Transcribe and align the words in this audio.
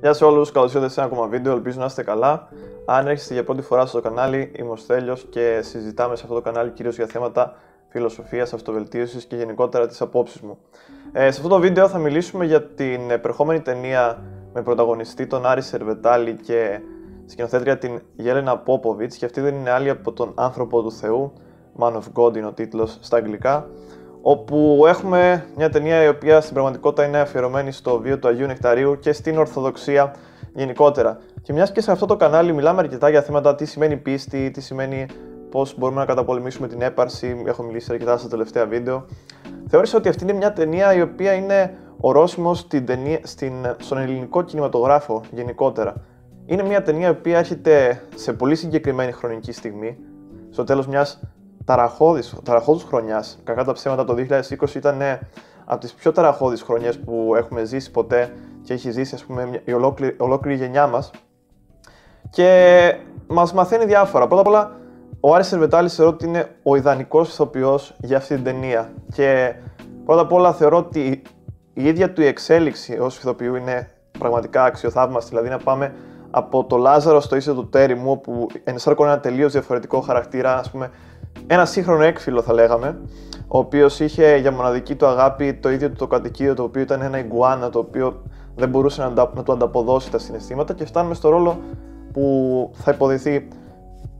Γεια 0.00 0.12
σε 0.12 0.24
όλους, 0.24 0.52
καλώς 0.52 0.74
ήρθατε 0.74 0.92
σε 0.92 1.00
ένα 1.00 1.08
ακόμα 1.12 1.26
βίντεο, 1.26 1.52
ελπίζω 1.52 1.78
να 1.78 1.84
είστε 1.84 2.02
καλά. 2.02 2.48
Αν 2.84 3.06
έρχεστε 3.06 3.34
για 3.34 3.44
πρώτη 3.44 3.62
φορά 3.62 3.86
στο 3.86 4.00
κανάλι, 4.00 4.52
είμαι 4.56 4.70
ο 4.70 4.76
Στέλιος 4.76 5.26
και 5.30 5.60
συζητάμε 5.62 6.16
σε 6.16 6.22
αυτό 6.22 6.34
το 6.34 6.40
κανάλι 6.40 6.70
κυρίως 6.70 6.96
για 6.96 7.06
θέματα 7.06 7.54
φιλοσοφίας, 7.88 8.52
αυτοβελτίωσης 8.52 9.24
και 9.24 9.36
γενικότερα 9.36 9.86
τις 9.86 10.00
απόψεις 10.00 10.40
μου. 10.40 10.58
Ε, 11.12 11.20
σε 11.20 11.40
αυτό 11.40 11.48
το 11.48 11.58
βίντεο 11.58 11.88
θα 11.88 11.98
μιλήσουμε 11.98 12.44
για 12.44 12.62
την 12.62 13.10
επερχόμενη 13.10 13.60
ταινία 13.60 14.22
με 14.52 14.62
πρωταγωνιστή 14.62 15.26
τον 15.26 15.46
Άρη 15.46 15.62
Σερβετάλη 15.62 16.34
και 16.34 16.80
σκηνοθέτρια 17.26 17.78
την 17.78 18.00
Γέλενα 18.16 18.58
Πόποβιτς 18.58 19.16
και 19.16 19.24
αυτή 19.24 19.40
δεν 19.40 19.54
είναι 19.54 19.70
άλλη 19.70 19.90
από 19.90 20.12
τον 20.12 20.32
άνθρωπο 20.34 20.82
του 20.82 20.92
Θεού, 20.92 21.32
Man 21.78 21.92
of 21.92 22.22
God 22.22 22.36
είναι 22.36 22.46
ο 22.46 22.52
τίτλος 22.52 22.98
στα 23.00 23.16
αγγλικά, 23.16 23.68
όπου 24.28 24.84
έχουμε 24.86 25.46
μια 25.56 25.70
ταινία 25.70 26.02
η 26.02 26.08
οποία 26.08 26.40
στην 26.40 26.54
πραγματικότητα 26.54 27.06
είναι 27.06 27.18
αφιερωμένη 27.18 27.72
στο 27.72 27.98
βίο 28.00 28.18
του 28.18 28.28
Αγίου 28.28 28.46
Νεκταρίου 28.46 28.98
και 28.98 29.12
στην 29.12 29.38
Ορθοδοξία 29.38 30.14
γενικότερα. 30.54 31.18
Και 31.42 31.52
μιας 31.52 31.72
και 31.72 31.80
σε 31.80 31.92
αυτό 31.92 32.06
το 32.06 32.16
κανάλι 32.16 32.52
μιλάμε 32.52 32.80
αρκετά 32.80 33.08
για 33.08 33.22
θέματα 33.22 33.54
τι 33.54 33.64
σημαίνει 33.64 33.96
πίστη, 33.96 34.50
τι 34.50 34.60
σημαίνει 34.60 35.06
πώς 35.50 35.78
μπορούμε 35.78 36.00
να 36.00 36.06
καταπολεμήσουμε 36.06 36.68
την 36.68 36.82
έπαρση, 36.82 37.42
έχω 37.46 37.62
μιλήσει 37.62 37.92
αρκετά 37.92 38.16
στα 38.16 38.28
τελευταία 38.28 38.66
βίντεο. 38.66 39.04
Θεώρησα 39.66 39.98
ότι 39.98 40.08
αυτή 40.08 40.22
είναι 40.22 40.32
μια 40.32 40.52
ταινία 40.52 40.94
η 40.94 41.02
οποία 41.02 41.32
είναι 41.32 41.74
ορόσημος 42.00 42.58
στην 42.58 42.86
ταινία, 42.86 43.18
στην, 43.22 43.52
στον 43.78 43.98
ελληνικό 43.98 44.42
κινηματογράφο 44.42 45.22
γενικότερα. 45.30 45.94
Είναι 46.46 46.62
μια 46.62 46.82
ταινία 46.82 47.06
η 47.06 47.10
οποία 47.10 47.38
έρχεται 47.38 48.02
σε 48.14 48.32
πολύ 48.32 48.54
συγκεκριμένη 48.54 49.12
χρονική 49.12 49.52
στιγμή, 49.52 49.98
στο 50.50 50.64
τέλος 50.64 50.86
μιας 50.86 51.20
ταραχώδης, 51.66 52.34
ταραχώδους 52.42 52.84
χρονιάς. 52.84 53.38
Κακά 53.44 53.64
τα 53.64 53.72
ψέματα 53.72 54.04
το 54.04 54.14
2020 54.14 54.74
ήταν 54.74 54.96
ναι, 54.96 55.18
από 55.64 55.80
τις 55.80 55.92
πιο 55.92 56.12
ταραχώδεις 56.12 56.62
χρονιές 56.62 56.98
που 56.98 57.34
έχουμε 57.36 57.64
ζήσει 57.64 57.90
ποτέ 57.90 58.32
και 58.62 58.72
έχει 58.72 58.90
ζήσει 58.90 59.14
ας 59.14 59.24
πούμε, 59.24 59.62
η 59.64 59.72
ολόκληρη, 59.72 60.16
ολόκληρη 60.18 60.56
γενιά 60.56 60.86
μας. 60.86 61.10
Και 62.30 62.94
μας 63.26 63.52
μαθαίνει 63.52 63.84
διάφορα. 63.84 64.26
Πρώτα 64.26 64.40
απ' 64.40 64.48
όλα, 64.48 64.76
ο 65.20 65.34
Άρης 65.34 65.46
Σερβετάλης 65.46 65.94
θεωρώ 65.94 66.10
ότι 66.10 66.26
είναι 66.26 66.50
ο 66.62 66.76
ιδανικός 66.76 67.28
ηθοποιός 67.32 67.94
για 67.98 68.16
αυτή 68.16 68.34
την 68.34 68.44
ταινία. 68.44 68.92
Και 69.14 69.54
πρώτα 70.04 70.20
απ' 70.20 70.32
όλα 70.32 70.52
θεωρώ 70.52 70.76
ότι 70.76 71.22
η 71.72 71.84
ίδια 71.86 72.12
του 72.12 72.22
η 72.22 72.26
εξέλιξη 72.26 72.98
ως 72.98 73.18
ηθοποιού 73.18 73.54
είναι 73.54 73.90
πραγματικά 74.18 74.64
αξιοθαύμαστη. 74.64 75.30
Δηλαδή 75.30 75.48
να 75.48 75.58
πάμε 75.58 75.94
από 76.30 76.64
το 76.64 76.76
Λάζαρο 76.76 77.20
στο 77.20 77.36
ίσιο 77.36 77.54
του 77.54 77.68
Τέρι 77.68 77.94
μου, 77.94 78.10
όπου 78.10 78.46
ενσάρκωνε 78.64 79.10
ένα 79.10 79.20
τελείως 79.20 79.52
διαφορετικό 79.52 80.00
χαρακτήρα, 80.00 80.58
ας 80.58 80.70
πούμε, 80.70 80.90
ένα 81.46 81.64
σύγχρονο 81.64 82.02
έκφυλο 82.02 82.42
θα 82.42 82.52
λέγαμε, 82.52 82.98
ο 83.48 83.58
οποίος 83.58 84.00
είχε 84.00 84.36
για 84.36 84.52
μοναδική 84.52 84.94
του 84.94 85.06
αγάπη 85.06 85.54
το 85.54 85.70
ίδιο 85.70 85.88
του 85.88 85.96
το 85.96 86.06
κατοικίδιο, 86.06 86.54
το 86.54 86.62
οποίο 86.62 86.82
ήταν 86.82 87.02
ένα 87.02 87.18
ιγκουάνα, 87.18 87.70
το 87.70 87.78
οποίο 87.78 88.22
δεν 88.56 88.68
μπορούσε 88.68 89.02
να, 89.02 89.30
να 89.34 89.42
του 89.42 89.52
ανταποδώσει 89.52 90.10
τα 90.10 90.18
συναισθήματα 90.18 90.74
και 90.74 90.84
φτάνουμε 90.84 91.14
στο 91.14 91.28
ρόλο 91.28 91.60
που 92.12 92.70
θα 92.74 92.90
υποδηθεί 92.90 93.48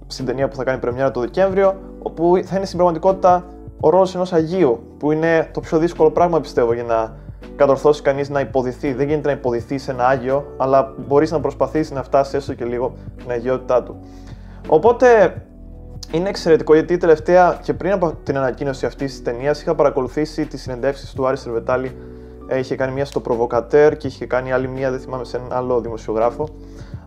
στην 0.06 0.26
ταινία 0.26 0.48
που 0.48 0.56
θα 0.56 0.64
κάνει 0.64 0.78
πρεμιέρα 0.78 1.10
το 1.10 1.20
Δεκέμβριο, 1.20 1.74
όπου 2.02 2.40
θα 2.44 2.56
είναι 2.56 2.64
στην 2.64 2.76
πραγματικότητα 2.76 3.44
ο 3.80 3.90
ρόλος 3.90 4.14
ενός 4.14 4.32
Αγίου, 4.32 4.94
που 4.98 5.12
είναι 5.12 5.48
το 5.52 5.60
πιο 5.60 5.78
δύσκολο 5.78 6.10
πράγμα 6.10 6.40
πιστεύω 6.40 6.72
για 6.72 6.82
να 6.82 7.16
κατορθώσει 7.56 8.02
κανείς 8.02 8.30
να 8.30 8.40
υποδηθεί. 8.40 8.92
Δεν 8.92 9.08
γίνεται 9.08 9.28
να 9.28 9.34
υποδηθεί 9.34 9.78
σε 9.78 9.90
ένα 9.90 10.06
Άγιο, 10.06 10.54
αλλά 10.56 10.94
μπορείς 11.06 11.30
να 11.30 11.40
προσπαθήσεις 11.40 11.90
να 11.90 12.02
φτάσεις 12.02 12.34
έστω 12.34 12.54
και 12.54 12.64
λίγο 12.64 12.92
την 13.16 13.30
αγιότητά 13.30 13.82
του. 13.82 13.96
Οπότε 14.68 15.34
είναι 16.12 16.28
εξαιρετικό 16.28 16.74
γιατί 16.74 16.96
τελευταία 16.96 17.58
και 17.62 17.74
πριν 17.74 17.92
από 17.92 18.12
την 18.22 18.36
ανακοίνωση 18.36 18.86
αυτής 18.86 19.12
της 19.12 19.22
ταινίας 19.22 19.60
είχα 19.60 19.74
παρακολουθήσει 19.74 20.46
τις 20.46 20.62
συνεντεύξεις 20.62 21.12
του 21.12 21.26
Άρη 21.26 21.36
Σερβετάλη. 21.36 21.96
Ε, 22.48 22.58
είχε 22.58 22.74
κάνει 22.74 22.92
μία 22.92 23.04
στο 23.04 23.20
Προβοκατέρ 23.20 23.96
και 23.96 24.06
είχε 24.06 24.26
κάνει 24.26 24.52
άλλη 24.52 24.68
μία, 24.68 24.90
δεν 24.90 25.00
θυμάμαι, 25.00 25.24
σε 25.24 25.36
έναν 25.36 25.52
άλλο 25.52 25.80
δημοσιογράφο. 25.80 26.48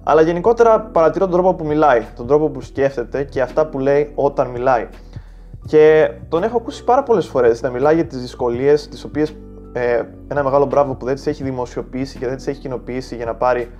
Αλλά 0.03 0.21
γενικότερα 0.21 0.79
παρατηρώ 0.79 1.25
τον 1.25 1.33
τρόπο 1.33 1.53
που 1.53 1.65
μιλάει, 1.65 2.05
τον 2.15 2.27
τρόπο 2.27 2.49
που 2.49 2.61
σκέφτεται 2.61 3.23
και 3.23 3.41
αυτά 3.41 3.65
που 3.65 3.79
λέει 3.79 4.11
όταν 4.15 4.47
μιλάει. 4.47 4.87
Και 5.65 6.11
τον 6.29 6.43
έχω 6.43 6.57
ακούσει 6.57 6.83
πάρα 6.83 7.03
πολλές 7.03 7.27
φορές 7.27 7.61
να 7.61 7.69
μιλάει 7.69 7.95
για 7.95 8.05
τις 8.05 8.21
δυσκολίες, 8.21 8.87
τις 8.87 9.03
οποίες 9.03 9.33
ε, 9.73 10.01
ένα 10.27 10.43
μεγάλο 10.43 10.65
μπράβο 10.65 10.95
που 10.95 11.05
δεν 11.05 11.15
τις 11.15 11.27
έχει 11.27 11.43
δημοσιοποιήσει 11.43 12.17
και 12.17 12.27
δεν 12.27 12.35
τις 12.35 12.47
έχει 12.47 12.59
κοινοποιήσει 12.59 13.15
για 13.15 13.25
να 13.25 13.35
πάρει 13.35 13.71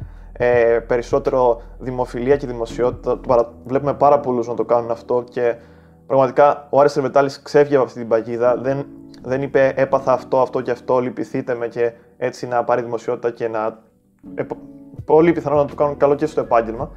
ε, 0.41 0.79
περισσότερο 0.87 1.61
δημοφιλία 1.79 2.37
και 2.37 2.47
δημοσιότητα. 2.47 3.19
Βλέπουμε 3.65 3.93
πάρα 3.93 4.19
πολλούς 4.19 4.47
να 4.47 4.53
το 4.53 4.65
κάνουν 4.65 4.91
αυτό 4.91 5.23
και 5.29 5.55
πραγματικά 6.07 6.67
ο 6.69 6.79
Άρης 6.79 6.95
Ρεβετάλης 6.95 7.41
ξέφυγε 7.41 7.75
από 7.75 7.85
αυτή 7.85 7.99
την 7.99 8.07
παγίδα. 8.07 8.57
Δεν, 8.57 8.85
δεν 9.21 9.41
είπε 9.41 9.73
έπαθα 9.75 10.11
αυτό, 10.11 10.41
αυτό 10.41 10.61
και 10.61 10.71
αυτό, 10.71 10.99
λυπηθείτε 10.99 11.55
με 11.55 11.67
και 11.67 11.91
έτσι 12.17 12.47
να 12.47 12.63
πάρει 12.63 12.81
δημοσιότητα 12.81 13.31
και 13.31 13.47
να. 13.47 13.79
Ε, 14.35 14.43
πολύ 15.05 15.31
πιθανό 15.31 15.55
να 15.55 15.65
του 15.65 15.75
κάνουν 15.75 15.97
καλό 15.97 16.15
και 16.15 16.25
στο 16.25 16.41
επάγγελμα 16.41 16.91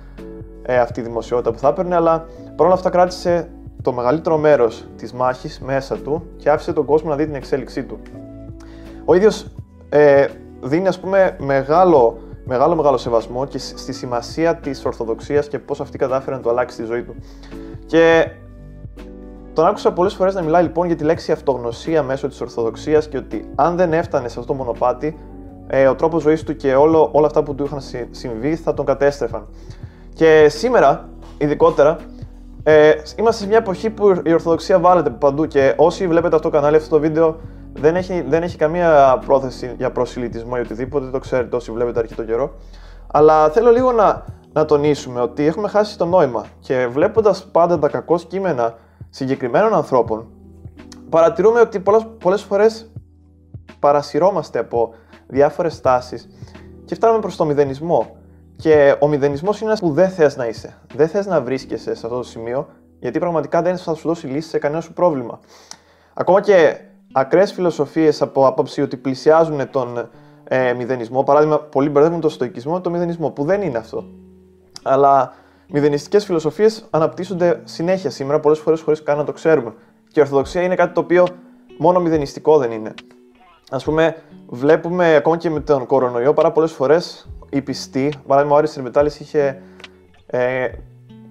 ε, 0.62 0.78
αυτή 0.78 1.00
η 1.00 1.02
δημοσιότητα 1.02 1.52
που 1.52 1.58
θα 1.58 1.68
έπαιρνε, 1.68 1.94
αλλά 1.94 2.26
παρόλα 2.56 2.74
αυτά 2.74 2.90
κράτησε 2.90 3.50
το 3.82 3.92
μεγαλύτερο 3.92 4.38
μέρος 4.38 4.86
της 4.96 5.12
μάχης 5.12 5.60
μέσα 5.60 5.96
του 5.96 6.26
και 6.36 6.50
άφησε 6.50 6.72
τον 6.72 6.84
κόσμο 6.84 7.10
να 7.10 7.16
δει 7.16 7.24
την 7.24 7.34
εξέλιξή 7.34 7.82
του. 7.84 7.98
Ο 9.04 9.14
ίδιος 9.14 9.46
ε, 9.88 10.26
δίνει, 10.60 10.88
ας 10.88 11.00
πούμε, 11.00 11.36
μεγάλο 11.40 12.18
μεγάλο 12.44 12.76
μεγάλο 12.76 12.96
σεβασμό 12.96 13.46
και 13.46 13.58
στη 13.58 13.92
σημασία 13.92 14.56
της 14.56 14.84
Ορθοδοξίας 14.84 15.48
και 15.48 15.58
πώς 15.58 15.80
αυτή 15.80 15.98
κατάφερε 15.98 16.36
να 16.36 16.42
του 16.42 16.50
αλλάξει 16.50 16.76
τη 16.76 16.84
ζωή 16.84 17.02
του. 17.02 17.14
Και 17.86 18.30
τον 19.52 19.66
άκουσα 19.66 19.92
πολλές 19.92 20.14
φορές 20.14 20.34
να 20.34 20.42
μιλάει 20.42 20.62
λοιπόν 20.62 20.86
για 20.86 20.96
τη 20.96 21.04
λέξη 21.04 21.32
αυτογνωσία 21.32 22.02
μέσω 22.02 22.28
της 22.28 22.40
Ορθοδοξίας 22.40 23.08
και 23.08 23.16
ότι 23.16 23.50
αν 23.54 23.76
δεν 23.76 23.92
έφτανε 23.92 24.28
σε 24.28 24.38
αυτό 24.38 24.52
το 24.52 24.58
μονοπάτι, 24.58 25.18
ε, 25.66 25.86
ο 25.86 25.94
τρόπος 25.94 26.22
ζωής 26.22 26.42
του 26.42 26.56
και 26.56 26.74
όλο, 26.74 27.08
όλα 27.12 27.26
αυτά 27.26 27.42
που 27.42 27.54
του 27.54 27.64
είχαν 27.64 27.80
συμβεί 28.10 28.56
θα 28.56 28.74
τον 28.74 28.84
κατέστρεφαν. 28.84 29.46
Και 30.14 30.46
σήμερα, 30.48 31.08
ειδικότερα, 31.38 31.96
ε, 32.62 32.92
είμαστε 33.16 33.42
σε 33.42 33.48
μια 33.48 33.56
εποχή 33.56 33.90
που 33.90 34.22
η 34.24 34.32
Ορθοδοξία 34.32 34.78
βάλετε 34.78 35.10
παντού 35.10 35.46
και 35.46 35.74
όσοι 35.76 36.06
βλέπετε 36.06 36.36
αυτό 36.36 36.48
το 36.48 36.56
κανάλι, 36.56 36.76
αυτό 36.76 36.88
το 36.88 37.00
βίντεο, 37.00 37.36
δεν 37.72 37.96
έχει, 37.96 38.24
δεν 38.28 38.42
έχει 38.42 38.56
καμία 38.56 39.18
πρόθεση 39.26 39.74
για 39.76 39.90
προσιλητισμό 39.92 40.52
ή 40.56 40.60
οτιδήποτε, 40.60 41.10
το 41.10 41.18
ξέρετε 41.18 41.56
όσοι 41.56 41.72
βλέπετε 41.72 41.98
αρκετό 41.98 42.24
καιρό. 42.24 42.54
Αλλά 43.06 43.50
θέλω 43.50 43.70
λίγο 43.70 43.92
να, 43.92 44.24
να 44.52 44.64
τονίσουμε 44.64 45.20
ότι 45.20 45.46
έχουμε 45.46 45.68
χάσει 45.68 45.98
το 45.98 46.04
νόημα 46.06 46.46
και 46.60 46.86
βλέποντας 46.86 47.48
πάντα 47.52 47.78
τα 47.78 47.88
κακό 47.88 48.16
κείμενα 48.16 48.74
συγκεκριμένων 49.10 49.74
ανθρώπων, 49.74 50.28
παρατηρούμε 51.08 51.60
ότι 51.60 51.80
πολλές, 51.80 52.06
πολλές 52.18 52.42
φορές 52.42 52.90
παρασυρώμαστε 53.78 54.58
από 54.58 54.94
διάφορες 55.26 55.80
τάσεις 55.80 56.28
και 56.84 56.94
φτάνουμε 56.94 57.20
προς 57.20 57.36
το 57.36 57.44
μηδενισμό. 57.44 58.16
Και 58.56 58.96
ο 59.00 59.08
μηδενισμός 59.08 59.60
είναι 59.60 59.68
ένας 59.68 59.80
που 59.80 59.90
δεν 59.92 60.10
θες 60.10 60.36
να 60.36 60.46
είσαι. 60.46 60.74
Δεν 60.94 61.08
θες 61.08 61.26
να 61.26 61.40
βρίσκεσαι 61.40 61.94
σε 61.94 62.06
αυτό 62.06 62.16
το 62.16 62.22
σημείο, 62.22 62.68
γιατί 62.98 63.18
πραγματικά 63.18 63.62
δεν 63.62 63.76
θα 63.76 63.94
σου 63.94 64.08
δώσει 64.08 64.26
λύση 64.26 64.48
σε 64.48 64.58
κανένα 64.58 64.80
σου 64.80 64.92
πρόβλημα. 64.92 65.40
Ακόμα 66.14 66.40
και 66.40 66.76
ακραίες 67.12 67.52
φιλοσοφίες 67.52 68.22
από 68.22 68.46
άποψη 68.46 68.82
ότι 68.82 68.96
πλησιάζουν 68.96 69.70
τον 69.70 70.08
ε, 70.44 70.72
μηδενισμό. 70.72 71.22
Παράδειγμα, 71.22 71.58
πολλοί 71.58 71.88
μπερδεύουν 71.88 72.20
το 72.20 72.28
στοικισμό 72.28 72.72
με 72.72 72.80
το 72.80 72.90
μηδενισμό, 72.90 73.30
που 73.30 73.44
δεν 73.44 73.62
είναι 73.62 73.78
αυτό. 73.78 74.04
Αλλά 74.82 75.34
μηδενιστικές 75.68 76.24
φιλοσοφίες 76.24 76.86
αναπτύσσονται 76.90 77.60
συνέχεια 77.64 78.10
σήμερα, 78.10 78.40
πολλές 78.40 78.58
φορές 78.58 78.80
χωρίς 78.80 79.02
καν 79.02 79.16
να 79.16 79.24
το 79.24 79.32
ξέρουμε. 79.32 79.74
Και 80.08 80.20
η 80.20 80.22
Ορθοδοξία 80.22 80.62
είναι 80.62 80.74
κάτι 80.74 80.94
το 80.94 81.00
οποίο 81.00 81.26
μόνο 81.78 82.00
μηδενιστικό 82.00 82.58
δεν 82.58 82.70
είναι. 82.70 82.94
Α 83.70 83.78
πούμε, 83.78 84.16
βλέπουμε 84.48 85.14
ακόμα 85.14 85.36
και 85.36 85.50
με 85.50 85.60
τον 85.60 85.86
κορονοϊό 85.86 86.34
πάρα 86.34 86.52
πολλές 86.52 86.72
φορές 86.72 87.28
οι 87.50 87.62
πιστοί, 87.62 88.12
παράδειγμα, 88.26 88.56
ο 88.56 88.58
Άρης 88.58 88.72
Τριμετάλης 88.72 89.20
είχε, 89.20 89.62
ε, 90.26 90.68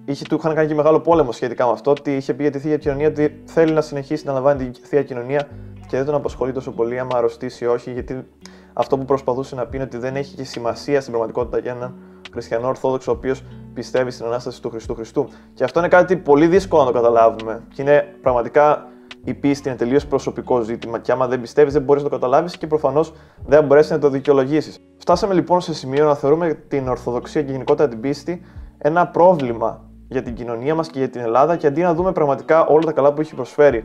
είχε, 0.04 0.24
του 0.28 0.34
είχαν 0.34 0.54
κάνει 0.54 0.68
και 0.68 0.74
μεγάλο 0.74 1.00
πόλεμο 1.00 1.32
σχετικά 1.32 1.66
με 1.66 1.72
αυτό, 1.72 1.90
ότι 1.90 2.16
είχε 2.16 2.34
πει 2.34 2.42
για 2.42 2.52
τη 2.52 2.58
Θεία 2.58 2.76
Κοινωνία 2.76 3.08
ότι 3.08 3.42
θέλει 3.44 3.72
να 3.72 3.80
συνεχίσει 3.80 4.26
να 4.26 4.32
λαμβάνει 4.32 4.70
τη 4.70 4.80
Θεία 4.80 5.02
Κοινωνία 5.02 5.48
και 5.92 5.98
δεν 5.98 6.06
τον 6.06 6.14
απασχολεί 6.14 6.52
τόσο 6.52 6.70
πολύ 6.70 6.98
άμα 6.98 7.16
αρρωστήσει 7.16 7.64
ή 7.64 7.66
όχι, 7.66 7.92
γιατί 7.92 8.26
αυτό 8.72 8.98
που 8.98 9.04
προσπαθούσε 9.04 9.54
να 9.54 9.66
πει 9.66 9.76
είναι 9.76 9.84
ότι 9.84 9.98
δεν 9.98 10.16
έχει 10.16 10.34
και 10.34 10.44
σημασία 10.44 11.00
στην 11.00 11.12
πραγματικότητα 11.12 11.58
για 11.58 11.72
έναν 11.72 11.94
χριστιανό 12.32 12.68
Ορθόδοξο 12.68 13.12
ο 13.12 13.14
οποίος 13.14 13.42
πιστεύει 13.74 14.10
στην 14.10 14.26
ανάσταση 14.26 14.62
του 14.62 14.70
Χριστού 14.70 14.94
Χριστού. 14.94 15.28
Και 15.54 15.64
αυτό 15.64 15.78
είναι 15.78 15.88
κάτι 15.88 16.16
πολύ 16.16 16.46
δύσκολο 16.46 16.82
να 16.82 16.86
το 16.88 16.94
καταλάβουμε. 16.94 17.62
Και 17.74 17.82
είναι 17.82 18.16
πραγματικά 18.22 18.88
η 19.24 19.34
πίστη 19.34 19.68
είναι 19.68 19.76
τελείως 19.76 20.06
προσωπικό 20.06 20.60
ζήτημα. 20.60 20.98
Και 20.98 21.12
άμα 21.12 21.26
δεν 21.26 21.40
πιστεύεις, 21.40 21.72
δεν 21.72 21.82
μπορείς 21.82 22.02
να 22.02 22.08
το 22.08 22.14
καταλάβεις 22.14 22.56
και 22.56 22.66
προφανώς 22.66 23.12
δεν 23.46 23.64
μπορέσεις 23.64 23.90
να 23.90 23.98
το 23.98 24.08
δικαιολογήσεις. 24.08 24.78
Φτάσαμε 24.98 25.34
λοιπόν 25.34 25.60
σε 25.60 25.74
σημείο 25.74 26.04
να 26.04 26.14
θεωρούμε 26.14 26.54
την 26.68 26.88
Ορθοδοξία 26.88 27.42
και 27.42 27.52
γενικότερα 27.52 27.88
την 27.88 28.00
πίστη 28.00 28.42
ένα 28.78 29.06
πρόβλημα 29.06 29.84
για 30.08 30.22
την 30.22 30.34
κοινωνία 30.34 30.74
μας 30.74 30.88
και 30.88 30.98
για 30.98 31.08
την 31.08 31.20
Ελλάδα 31.20 31.56
και 31.56 31.66
αντί 31.66 31.80
να 31.80 31.94
δούμε 31.94 32.12
πραγματικά 32.12 32.66
όλα 32.66 32.84
τα 32.84 32.92
καλά 32.92 33.12
που 33.12 33.20
έχει 33.20 33.34
προσφέρει 33.34 33.84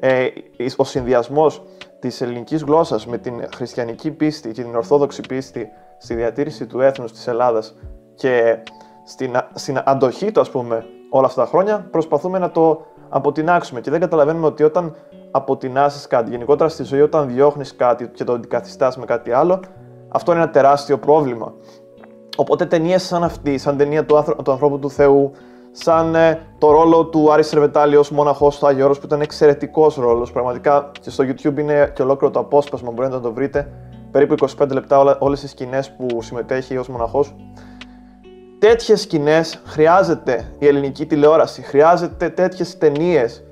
ε, 0.00 0.26
ο 0.76 0.84
συνδυασμός 0.84 1.62
της 1.98 2.20
ελληνικής 2.20 2.62
γλώσσας 2.62 3.06
με 3.06 3.18
την 3.18 3.48
χριστιανική 3.54 4.10
πίστη 4.10 4.50
και 4.50 4.62
την 4.62 4.74
ορθόδοξη 4.74 5.22
πίστη 5.28 5.68
στη 5.98 6.14
διατήρηση 6.14 6.66
του 6.66 6.80
έθνους 6.80 7.12
της 7.12 7.26
Ελλάδας 7.26 7.76
και 8.14 8.58
στην, 9.04 9.36
στην 9.54 9.80
αντοχή 9.84 10.32
του, 10.32 10.40
ας 10.40 10.50
πούμε, 10.50 10.84
όλα 11.10 11.26
αυτά 11.26 11.42
τα 11.42 11.48
χρόνια, 11.48 11.88
προσπαθούμε 11.90 12.38
να 12.38 12.50
το 12.50 12.86
αποτινάξουμε 13.08 13.80
και 13.80 13.90
δεν 13.90 14.00
καταλαβαίνουμε 14.00 14.46
ότι 14.46 14.62
όταν 14.62 14.96
αποτινάσεις 15.30 16.06
κάτι, 16.06 16.30
γενικότερα 16.30 16.68
στη 16.68 16.82
ζωή, 16.82 17.00
όταν 17.00 17.28
διώχνεις 17.28 17.76
κάτι 17.76 18.08
και 18.08 18.24
το 18.24 18.32
αντικαθιστάς 18.32 18.96
με 18.96 19.04
κάτι 19.04 19.32
άλλο, 19.32 19.60
αυτό 20.08 20.32
είναι 20.32 20.40
ένα 20.40 20.50
τεράστιο 20.50 20.98
πρόβλημα. 20.98 21.54
Οπότε 22.36 22.66
ταινίες 22.66 23.02
σαν 23.02 23.24
αυτή, 23.24 23.58
σαν 23.58 23.76
ταινία 23.76 24.04
του, 24.04 24.24
του 24.44 24.50
ανθρώπου 24.50 24.78
του 24.78 24.90
Θεού, 24.90 25.32
σαν 25.80 26.14
ε, 26.14 26.40
το 26.58 26.70
ρόλο 26.70 27.04
του 27.04 27.32
Άρη 27.32 27.42
Σερβετάλη 27.42 27.96
ως 27.96 28.10
μοναχό 28.10 28.50
στο 28.50 28.66
Άγιο 28.66 28.84
Όρος, 28.84 28.98
που 28.98 29.06
ήταν 29.06 29.20
εξαιρετικός 29.20 29.96
ρόλος. 29.96 30.32
Πραγματικά 30.32 30.90
και 31.00 31.10
στο 31.10 31.24
YouTube 31.24 31.58
είναι 31.58 31.92
και 31.94 32.02
ολόκληρο 32.02 32.32
το 32.32 32.40
απόσπασμα, 32.40 32.90
μπορείτε 32.90 33.14
να 33.14 33.20
το 33.20 33.32
βρείτε. 33.32 33.70
Περίπου 34.10 34.34
25 34.58 34.68
λεπτά 34.72 35.18
όλες 35.18 35.42
οι 35.42 35.48
σκηνές 35.48 35.90
που 35.90 36.22
συμμετέχει 36.22 36.76
ως 36.76 36.88
μοναχός. 36.88 37.34
Τέτοιες 38.58 39.00
σκηνές 39.00 39.62
χρειάζεται 39.66 40.52
η 40.58 40.66
ελληνική 40.66 41.06
τηλεόραση, 41.06 41.62
χρειάζεται 41.62 42.28
τέτοιες 42.28 42.78
ταινίες. 42.78 43.42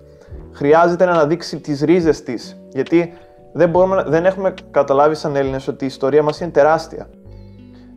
Χρειάζεται 0.53 1.05
να 1.05 1.11
αναδείξει 1.11 1.61
τις 1.61 1.81
ρίζες 1.81 2.23
της. 2.23 2.61
Γιατί 2.73 3.13
δεν, 3.53 3.69
μπορούμε, 3.69 4.05
δεν 4.07 4.25
έχουμε 4.25 4.55
καταλάβει 4.71 5.15
σαν 5.15 5.37
Έλληνες 5.37 5.69
ότι 5.69 5.85
η 5.85 5.87
ιστορία 5.87 6.23
μας 6.23 6.41
είναι 6.41 6.51
τεράστια. 6.51 7.09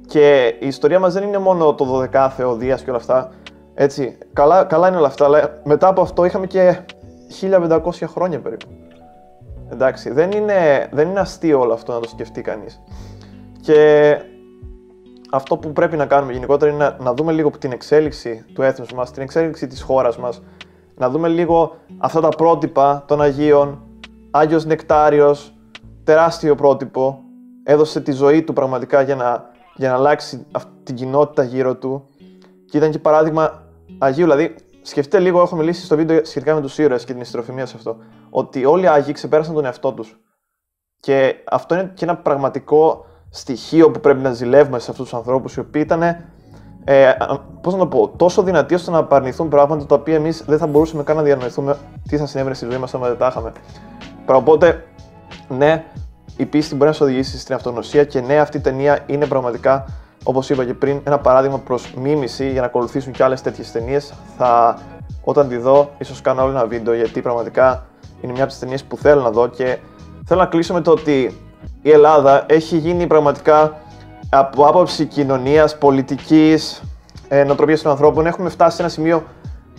Και 0.08 0.56
η 0.60 0.68
ιστορία 0.68 1.00
μας 1.00 1.14
δεν 1.14 1.24
είναι 1.24 1.38
μόνο 1.38 1.74
το 1.74 2.08
12 2.14 2.30
Θεοδία 2.36 2.76
και 2.76 2.90
όλα 2.90 2.98
αυτά. 2.98 3.32
Έτσι, 3.82 4.18
καλά, 4.34 4.64
καλά 4.64 4.88
είναι 4.88 4.98
όλα 4.98 5.08
αυτά, 5.08 5.26
αλλά 5.26 5.60
μετά 5.64 5.88
από 5.88 6.02
αυτό 6.02 6.26
είχαμε 6.26 6.48
και 6.48 6.80
1500 7.42 7.80
χρόνια 8.06 8.40
περίπου. 8.40 8.68
Εντάξει, 9.72 10.12
δεν 10.12 10.32
είναι, 10.32 10.90
δεν 10.92 11.10
είναι 11.10 11.20
αστείο 11.20 11.60
όλο 11.60 11.74
αυτό 11.74 11.94
να 11.94 12.00
το 12.00 12.10
σκεφτεί 12.10 12.42
κανείς. 12.42 12.82
Και 13.62 14.12
αυτό 15.32 15.58
που 15.58 15.72
πρέπει 15.74 15.98
να 15.98 16.06
κάνουμε 16.06 16.34
γενικότερα 16.34 16.72
είναι 16.72 16.84
να, 16.84 17.04
να 17.04 17.14
δούμε 17.14 17.32
λίγο 17.32 17.50
την 17.50 17.72
εξέλιξη 17.72 18.46
του 18.54 18.62
έθνους 18.62 18.94
μας, 18.94 19.12
την 19.12 19.22
εξέλιξη 19.22 19.68
της 19.68 19.82
χώρας 19.82 20.18
μας, 20.18 20.42
να 20.96 21.10
δούμε 21.10 21.28
λίγο 21.28 21.76
αυτά 21.98 22.22
τα 22.22 22.30
πρότυπα 22.30 23.04
των 23.08 23.22
Αγίων, 23.22 23.84
Άγιος 24.32 24.66
Νεκτάριος, 24.66 25.54
τεράστιο 26.04 26.56
πρότυπο, 26.56 27.20
έδωσε 27.64 28.02
τη 28.02 28.12
ζωή 28.12 28.44
του 28.44 28.54
πραγματικά 28.54 29.02
για 29.02 29.16
να, 29.16 29.50
για 29.76 29.90
να 29.90 29.96
αλλάξει 29.96 30.46
αυτή 30.52 30.72
την 30.84 30.96
κοινότητα 30.96 31.44
γύρω 31.44 31.76
του 31.76 32.08
και 32.66 32.78
ήταν 32.78 32.92
και 32.92 33.00
παράδειγμα 33.00 33.68
Αγίου, 33.98 34.24
δηλαδή 34.24 34.56
σκεφτείτε 34.82 35.20
λίγο, 35.20 35.42
έχω 35.42 35.56
μιλήσει 35.56 35.86
στο 35.86 35.96
βίντεο 35.96 36.26
σχετικά 36.26 36.56
με 36.56 36.62
τους 36.62 36.78
ήρωες 36.78 37.06
και 37.06 37.12
την 37.12 37.22
ιστροφημία 37.22 37.66
σε 37.66 37.76
αυτό. 37.78 37.98
Ότι 38.30 38.66
όλοι 38.66 38.84
οι 38.84 38.88
Άγιοι 38.88 39.14
ξεπέρασαν 39.14 39.54
τον 39.54 39.66
εαυτό 39.66 39.94
τους. 39.94 40.20
Και 41.00 41.36
αυτό 41.50 41.76
είναι 41.76 41.92
και 41.94 42.06
ένα 42.06 42.16
πραγματικό 42.16 43.06
στοιχείο 43.30 43.92
που 43.92 44.00
πρέπει 44.00 44.22
να 44.22 44.32
ζηλεύουμε 44.34 44.80
σε 44.80 44.92
αυτούς 44.92 45.10
τους 45.10 45.18
ανθρώπους, 45.18 45.56
οι 45.56 45.60
οποίοι 45.60 45.82
ήταν. 45.86 46.02
Ε, 46.84 47.12
Πώς 47.62 47.74
να 47.74 47.80
το 47.80 47.88
πω, 47.88 48.10
τόσο 48.10 48.44
δυνατοί 48.44 48.74
ώστε 48.74 48.92
να 48.92 48.98
απαρνηθούν 48.98 49.48
πράγματα 49.48 49.86
τα 49.86 49.96
οποία 49.96 50.16
εμείς 50.16 50.44
δεν 50.46 50.58
θα 50.58 50.68
μπορούσαμε 50.68 51.04
καν 51.04 51.16
να 51.16 51.22
διανοηθούμε 51.22 51.78
τι 52.08 52.18
θα 52.18 52.26
συνέβαινε 52.26 52.56
στη 52.56 52.66
ζωή 52.66 52.78
μας 52.78 52.94
αν 52.94 53.02
δεν 53.02 53.18
τα 53.18 53.28
είχαμε. 53.28 53.52
Οπότε, 54.26 54.84
ναι, 55.48 55.86
η 56.38 56.46
πίστη 56.46 56.76
μπορεί 56.76 56.90
να 56.90 56.96
σε 56.96 57.04
οδηγήσει 57.04 57.40
στην 57.40 57.56
αυτογνωσία 57.56 58.04
και 58.04 58.22
ναι, 58.22 58.40
αυτή 58.40 58.58
η 58.58 58.60
ταινία 58.60 59.00
είναι 59.06 59.26
πραγματικά 59.26 59.86
Όπως 60.30 60.50
είπα 60.50 60.66
και 60.66 60.74
πριν, 60.74 61.02
ένα 61.04 61.18
παράδειγμα 61.18 61.58
προς 61.60 61.94
μίμηση 61.94 62.52
για 62.52 62.60
να 62.60 62.66
ακολουθήσουν 62.68 63.12
και 63.12 63.24
άλλες 63.24 63.42
τέτοιες 63.42 63.72
ταινίες. 63.72 64.14
Θα, 64.38 64.80
όταν 65.24 65.48
τη 65.48 65.58
δω, 65.58 65.90
ίσως 65.98 66.22
κάνω 66.22 66.42
άλλο 66.42 66.50
ένα 66.50 66.66
βίντεο 66.66 66.94
γιατί 66.94 67.22
πραγματικά 67.22 67.86
είναι 68.22 68.32
μια 68.32 68.42
από 68.42 68.52
τις 68.52 68.60
ταινίες 68.60 68.84
που 68.84 68.98
θέλω 68.98 69.22
να 69.22 69.30
δω 69.30 69.48
και 69.48 69.78
θέλω 70.26 70.40
να 70.40 70.46
κλείσω 70.46 70.74
με 70.74 70.82
το 70.82 70.92
ότι 70.92 71.38
η 71.82 71.92
Ελλάδα 71.92 72.46
έχει 72.48 72.78
γίνει 72.78 73.08
πραγματικά 73.08 73.78
από 74.30 74.66
άποψη 74.66 75.06
κοινωνίας, 75.06 75.78
πολιτικής, 75.78 76.82
ε, 77.28 77.44
νοοτροπία 77.44 77.80
των 77.80 77.92
ανθρώπων. 77.92 78.26
Έχουμε 78.26 78.50
φτάσει 78.50 78.76
σε 78.76 78.82
ένα 78.82 78.92
σημείο 78.92 79.24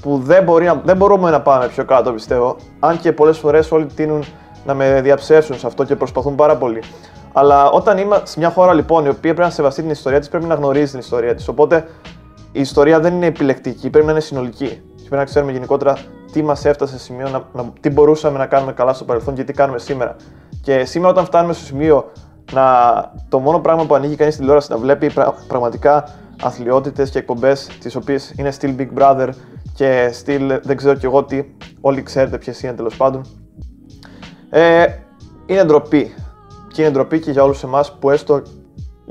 που 0.02 0.19
δεν, 0.19 0.44
μπορεί 0.44 0.64
να, 0.64 0.81
δεν 0.85 0.97
μπορούμε 0.97 1.31
να 1.31 1.41
πάμε 1.41 1.69
πιο 1.69 1.85
κάτω, 1.85 2.12
πιστεύω. 2.12 2.56
Αν 2.79 2.99
και 2.99 3.12
πολλές 3.12 3.38
φορές 3.38 3.73
όλοι 3.73 3.87
τείνουν 3.87 4.25
να 4.64 4.75
με 4.75 5.00
διαψεύσουν 5.00 5.58
σε 5.58 5.67
αυτό 5.67 5.85
και 5.85 5.97
προσπαθούν 5.97 6.35
πάρα 6.35 6.56
πολύ. 6.56 6.82
Αλλά 7.32 7.70
όταν 7.70 7.98
είμαστε 7.98 8.26
σε 8.26 8.38
μια 8.38 8.50
χώρα 8.50 8.72
λοιπόν 8.74 9.04
η 9.04 9.08
οποία 9.08 9.20
πρέπει 9.20 9.40
να 9.40 9.50
σεβαστεί 9.50 9.80
την 9.82 9.90
ιστορία 9.90 10.18
της, 10.18 10.28
πρέπει 10.28 10.44
να 10.44 10.54
γνωρίζει 10.54 10.90
την 10.90 10.98
ιστορία 10.98 11.34
της. 11.34 11.48
Οπότε 11.48 11.88
η 12.52 12.60
ιστορία 12.60 13.00
δεν 13.00 13.14
είναι 13.14 13.26
επιλεκτική, 13.26 13.90
πρέπει 13.90 14.06
να 14.06 14.12
είναι 14.12 14.20
συνολική. 14.20 14.66
Και 14.96 15.08
πρέπει 15.08 15.16
να 15.16 15.24
ξέρουμε 15.24 15.52
γενικότερα 15.52 15.96
τι 16.32 16.42
μας 16.42 16.64
έφτασε 16.64 16.92
σε 16.98 17.04
σημείο, 17.04 17.28
να, 17.28 17.62
να, 17.62 17.72
τι 17.80 17.90
μπορούσαμε 17.90 18.38
να 18.38 18.46
κάνουμε 18.46 18.72
καλά 18.72 18.92
στο 18.92 19.04
παρελθόν 19.04 19.34
και 19.34 19.44
τι 19.44 19.52
κάνουμε 19.52 19.78
σήμερα. 19.78 20.16
Και 20.62 20.84
σήμερα, 20.84 21.12
όταν 21.12 21.24
φτάνουμε 21.24 21.52
στο 21.52 21.64
σημείο 21.64 22.10
να 22.52 22.64
το 23.28 23.38
μόνο 23.38 23.58
πράγμα 23.58 23.86
που 23.86 23.94
ανοίγει 23.94 24.16
κανείς 24.16 24.36
τηλεόραση 24.36 24.70
να 24.70 24.76
βλέπει 24.76 25.12
πραγματικά 25.48 26.08
αθλειότητες 26.42 27.10
και 27.10 27.18
εκπομπές, 27.18 27.66
τις 27.80 27.94
οποίες 27.94 28.34
είναι 28.36 28.52
still 28.60 28.74
Big 28.78 28.88
Brother 28.98 29.28
και 29.74 30.14
still 30.24 30.58
δεν 30.62 30.76
ξέρω 30.76 30.94
κι 30.94 31.04
εγώ 31.04 31.24
τι, 31.24 31.44
όλοι 31.80 32.02
ξέρετε 32.02 32.38
ποιες 32.38 32.62
είναι 32.62 32.72
τέλος 32.72 32.96
πάντων. 32.96 33.24
Ε, 34.50 34.84
είναι 35.46 35.64
ντροπή. 35.64 36.14
Και 36.72 36.82
είναι 36.82 36.90
ντροπή 36.90 37.20
και 37.20 37.31
για 37.31 37.43
όλους 37.43 37.62
εμάς 37.62 37.93
που 37.99 38.11
έστω 38.11 38.43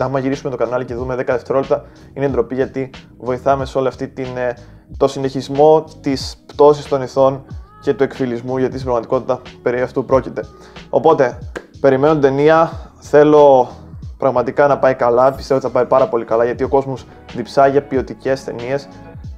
να 0.08 0.20
γυρίσουμε 0.20 0.52
το 0.52 0.58
κανάλι 0.58 0.86
και 0.86 0.96
δούμε 0.96 1.16
10 1.16 1.24
δευτερόλεπτα, 1.26 1.86
είναι 2.14 2.28
ντροπή 2.28 2.56
γιατί 2.56 2.90
βοηθάμε 3.18 3.66
σε 3.66 3.78
όλη 3.78 3.88
αυτή 3.88 4.08
την, 4.08 4.38
ε, 4.38 4.54
το 4.98 5.08
συνεχισμό 5.08 5.84
της 6.02 6.44
πτώσης 6.46 6.86
των 6.86 7.02
ηθών 7.02 7.46
και 7.82 7.94
του 7.94 8.04
εκφυλισμού, 8.04 8.58
γιατί 8.58 8.74
στην 8.74 8.86
πραγματικότητα 8.86 9.42
περί 9.62 9.82
αυτού 9.82 10.06
πρόκειται. 10.06 10.46
Οπότε, 10.90 11.38
περιμένω 11.80 12.14
την 12.14 12.22
ταινία. 12.22 12.72
Θέλω 13.00 13.70
πραγματικά 14.18 14.68
να 14.68 14.78
πάει 14.78 14.96
καλά. 14.96 15.34
Πιστεύω 15.34 15.60
ότι 15.60 15.68
θα 15.68 15.74
πάει 15.74 15.86
πάρα 15.86 16.08
πολύ 16.08 16.26
καλά 16.26 16.46
γιατί 16.46 16.64
ο 16.64 16.68
κόσμος 16.68 17.06
διψάει 17.34 17.72
για 17.72 17.84
ποιοτικές 17.84 18.44
ταινίες. 18.44 18.88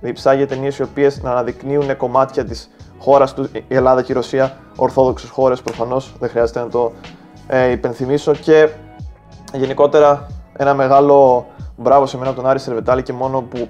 Διψάει 0.01 0.37
για 0.37 0.47
ταινίες 0.47 0.77
οι 0.77 0.81
οποίες 0.81 1.21
να 1.21 1.31
αναδεικνύουν 1.31 1.97
κομμάτια 1.97 2.43
της 2.43 2.69
χώρας 2.99 3.33
του, 3.33 3.49
η 3.53 3.75
Ελλάδα 3.75 4.01
και 4.01 4.11
η 4.11 4.15
Ρωσία, 4.15 4.57
ορθόδοξες 4.75 5.29
χώρες 5.29 5.61
προφανώς, 5.61 6.13
δεν 6.19 6.29
χρειάζεται 6.29 6.59
να 6.59 6.67
το 6.67 6.91
ε, 7.53 7.71
υπενθυμίσω 7.71 8.31
και 8.33 8.69
γενικότερα 9.53 10.27
ένα 10.57 10.73
μεγάλο 10.73 11.45
μπράβο 11.77 12.05
σε 12.05 12.17
μένα 12.17 12.29
από 12.29 12.41
τον 12.41 12.49
Άρη 12.49 12.59
Σερβετάλη 12.59 13.03
και 13.03 13.13
μόνο 13.13 13.41
που 13.41 13.67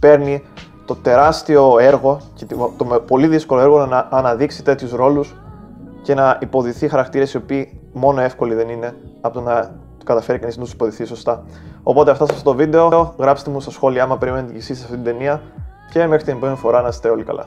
παίρνει 0.00 0.42
το 0.84 0.94
τεράστιο 0.94 1.78
έργο 1.78 2.20
και 2.34 2.46
το 2.76 2.84
πολύ 3.06 3.26
δύσκολο 3.26 3.60
έργο 3.60 3.86
να 3.86 4.08
αναδείξει 4.10 4.62
τέτοιους 4.64 4.92
ρόλους 4.92 5.34
και 6.02 6.14
να 6.14 6.38
υποδηθεί 6.40 6.88
χαρακτήρες 6.88 7.32
οι 7.32 7.36
οποίοι 7.36 7.80
μόνο 7.92 8.20
εύκολοι 8.20 8.54
δεν 8.54 8.68
είναι 8.68 8.94
από 9.20 9.34
το 9.34 9.40
να 9.40 9.74
καταφέρει 10.04 10.38
κανείς 10.38 10.56
να 10.56 10.62
τους 10.62 10.72
υποδηθεί 10.72 11.04
σωστά. 11.04 11.44
Οπότε 11.82 12.10
αυτά 12.10 12.26
σε 12.26 12.32
αυτό 12.32 12.50
το 12.50 12.56
βίντεο. 12.56 13.14
Γράψτε 13.18 13.50
μου 13.50 13.60
στα 13.60 13.70
σχόλια 13.70 14.02
άμα 14.02 14.18
περιμένετε 14.18 14.52
και 14.52 14.58
εσείς 14.58 14.82
αυτή 14.82 14.94
την 14.94 15.04
ταινία 15.04 15.42
και 15.92 16.06
μέχρι 16.06 16.24
την 16.24 16.36
επόμενη 16.36 16.56
φορά 16.56 16.82
να 16.82 16.88
είστε 16.88 17.08
όλοι 17.08 17.24
καλά. 17.24 17.46